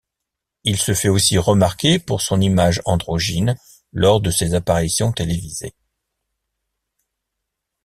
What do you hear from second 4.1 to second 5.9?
de ses apparitions télévisées.